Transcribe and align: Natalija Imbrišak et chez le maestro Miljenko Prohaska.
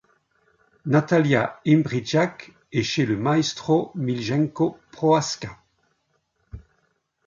Natalija 0.93 1.43
Imbrišak 1.73 2.35
et 2.71 2.81
chez 2.81 3.05
le 3.05 3.15
maestro 3.17 3.91
Miljenko 3.93 4.79
Prohaska. 4.91 5.55